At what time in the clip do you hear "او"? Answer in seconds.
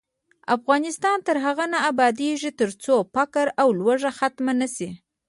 3.61-3.67